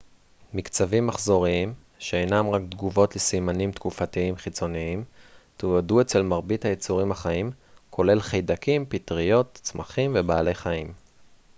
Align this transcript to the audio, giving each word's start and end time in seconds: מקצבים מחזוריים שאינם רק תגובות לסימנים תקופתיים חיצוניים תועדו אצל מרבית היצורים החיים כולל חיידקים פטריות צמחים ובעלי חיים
מקצבים 0.53 1.07
מחזוריים 1.07 1.73
שאינם 1.99 2.49
רק 2.49 2.61
תגובות 2.69 3.15
לסימנים 3.15 3.71
תקופתיים 3.71 4.35
חיצוניים 4.35 5.03
תועדו 5.57 6.01
אצל 6.01 6.21
מרבית 6.21 6.65
היצורים 6.65 7.11
החיים 7.11 7.51
כולל 7.89 8.19
חיידקים 8.21 8.85
פטריות 8.89 9.59
צמחים 9.63 10.11
ובעלי 10.15 10.55
חיים 10.55 10.93